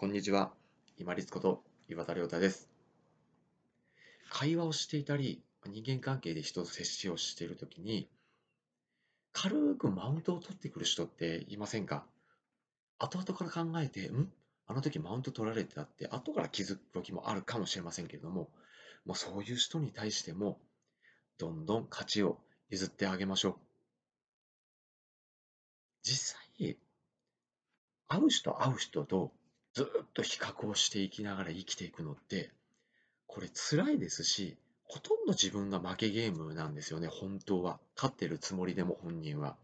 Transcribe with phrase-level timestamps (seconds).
[0.00, 0.52] こんにちは。
[0.96, 2.68] 今立こと岩田亮太です。
[4.30, 8.08] 会話をしていたり、人間関係で人と接しをしているときに、
[9.32, 12.04] 軽くマウントを取ってくる人っていませんか？
[13.00, 14.28] 後々から考えて、ん？
[14.68, 18.50] あの時マウント取られてたって後から気づく時もあるかもしれませんけれども、
[19.04, 20.60] もうそういう人に対しても、
[21.38, 22.38] どんどん価値を
[22.70, 23.54] 譲ってあげましょう。
[26.04, 26.76] 実際、
[28.06, 29.32] 会う人会う人と
[29.74, 32.50] ずっと比較をしていきながら生きていくのって、
[33.26, 37.78] これ辛いですし、ほとんど自分が負けゲームなんですよね、本当は。
[37.94, 39.56] 勝ってるつもりでも本人は。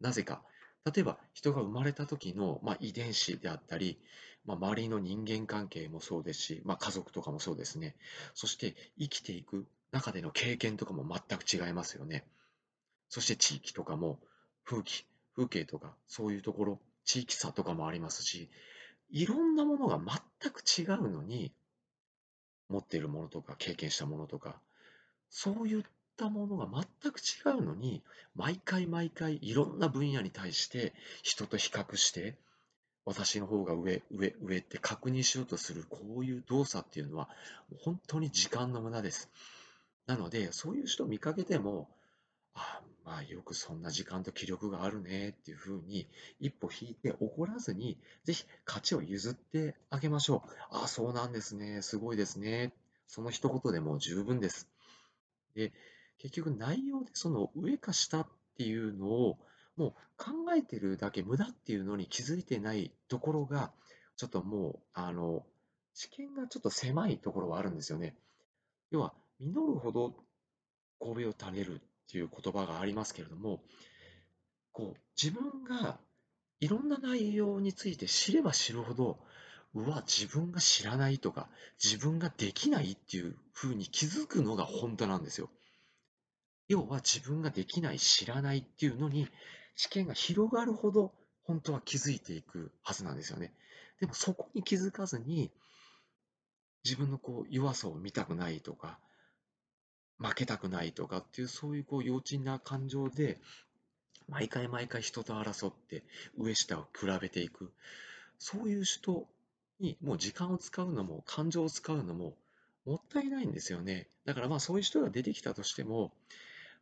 [0.00, 0.42] なぜか。
[0.84, 3.98] 例えば人が生まれた時の、まあ、遺伝子であったり、
[4.46, 7.96] まあ、周りの人間関係もそうですし、まあ、家族とかもそうですね。
[8.34, 12.24] そして生きていく中での経験とかも全く違いますよね。
[13.08, 14.20] そして地域とかも
[14.64, 15.04] 風紀、
[15.36, 18.48] 風景とかそういうところ、地域差とかもありますし、
[19.10, 21.52] いろんなものが全く違うのに、
[22.68, 24.60] 持っているものとか経験したものとか、
[25.30, 25.84] そういっ
[26.16, 26.68] たものが
[27.02, 28.02] 全く違うのに、
[28.34, 32.36] 毎回毎回いろんな分野に対して人と比較して、
[33.04, 37.30] 私の方が上、上、上って確認しようとするこういう動作っていうのは
[37.80, 39.30] 本当に時間の無駄です。
[40.06, 41.88] なので、そういう人を見かけても、
[42.58, 46.06] あまあよくそんな時間と気力があるねっていうふうに
[46.40, 50.50] 一歩引いて怒らずにぜひ勝ちを譲ってあげましょう。
[50.70, 51.82] ああ、そうなんですね。
[51.82, 52.72] すごいですね。
[53.06, 54.68] その一言でも十分です。
[55.54, 55.72] で、
[56.18, 59.38] 結局内容でその上か下っていうのを
[59.76, 63.70] もう考えてるだけ無駄っていうのに気づいてないところが
[64.16, 65.46] ちょっともうあの
[65.94, 68.16] 知見がちょっと狭いところはあるんですよね。
[68.90, 70.14] 要は実るほど
[71.00, 71.80] 神戸を種る
[72.16, 73.60] いう言葉がありますけれども、
[74.72, 75.98] こう自分が
[76.60, 79.18] いろんな内容について知れば知るほど、
[79.74, 81.48] うわ、自分が知らないとか、
[81.82, 85.50] 自分ができないっていうふうに気づくのが本当なんですよ。
[86.68, 89.28] 要は自分ができない、知らないっていうのに、
[89.76, 91.12] 知見が広がるほど、
[91.44, 93.54] 本当は気づいていくはずなんですよね。
[94.00, 95.50] でもそこに気づかずに、
[96.84, 98.98] 自分のこう弱さを見たくないとか、
[100.18, 103.38] 負けたくないとかっていう、そういうこう幼稚な感情で、
[104.28, 106.02] 毎回毎回人と争って
[106.36, 107.72] 上下を比べていく。
[108.38, 109.26] そういう人
[109.80, 112.34] にもう時間を使うのも感情を使うのも
[112.84, 114.06] もったいないんですよね。
[114.24, 116.12] だからまあそういう人が出てきたとしても、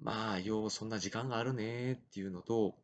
[0.00, 2.74] まあようそんな時間があるねっていうのと、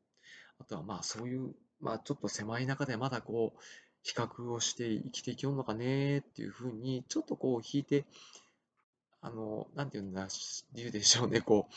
[0.58, 3.60] あとはまあそういう、まあちょっと狭い中でまだこう
[4.02, 8.04] 比較をして生きていきようのかねっていうふうにちょっとこう引いて
[9.24, 10.28] あの、なんていうんだ、
[10.74, 11.74] 言うでしょうね、こう、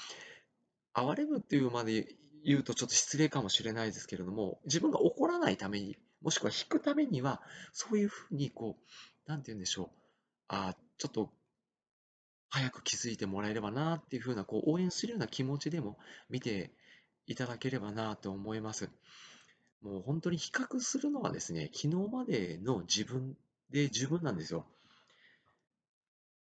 [0.94, 2.14] 哀れむっていうまで
[2.44, 7.42] 言うとちょっと失礼かもしれないですけれども、自分が怒らないために、もしくは引くためには、
[7.72, 9.90] そういうふうに、こう、なんて言うんでしょう、
[10.50, 11.32] あちょっと、
[12.50, 15.98] 早く気づいてもらえればなっていうふうな、こう、応援するような気持ちでも
[16.30, 16.74] 見て
[17.28, 18.90] いただければなと思います。
[19.82, 23.38] もう本当に比較するのはですね、昨日までの自分
[23.70, 24.66] で十分なんですよ。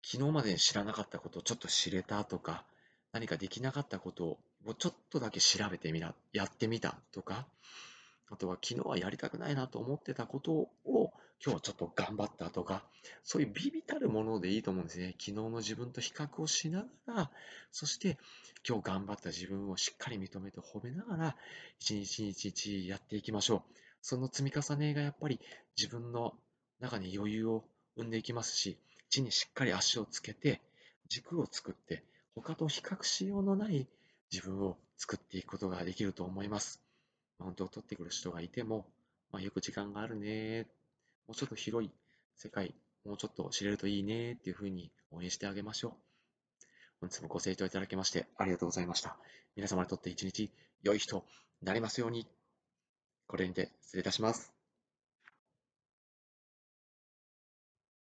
[0.05, 2.65] 昨日まで知らなかったことをちょっと知れたとか、
[3.13, 7.47] 何かできなかったことをちょっとだけ調べてみた、やってみたとか、
[8.29, 10.69] あとは昨日はやりたくないなと思ってたことを
[11.45, 12.83] 今日はちょっと頑張ったとか、
[13.23, 15.15] そういうビビたるものでいいと思うんですね。
[15.19, 17.31] 昨日の自分と比較をしながら、
[17.71, 18.17] そして
[18.67, 21.35] 今日頑張った自分をしっかり認めて褒めながら、
[21.79, 23.75] 一日一日やっていきましょう。
[24.01, 25.39] その積み重ねがやっぱり
[25.77, 26.33] 自分の
[26.79, 27.65] 中に余裕を
[27.97, 28.77] 生んでいきますし、
[29.13, 30.59] 地にしっかり足をつけて、
[31.07, 32.03] 軸を作って、
[32.33, 33.87] 他と比較しようのない
[34.31, 36.81] 自分を作っていくことができると思います。
[37.37, 38.87] マウントを取ってくる人がいても、
[39.31, 40.65] まあ、よく時間があるね、
[41.27, 41.91] もうちょっと広い
[42.35, 42.73] 世界、
[43.05, 45.91] もうちょっと知れるといいねっていうふうに応援してあげましょう。
[47.01, 49.15] 本日もご清聴いただきましてありがとうございました。
[49.55, 50.49] 皆様にとって一日
[50.81, 52.27] 良い人になりますように。
[53.27, 54.62] これにて失礼いたします。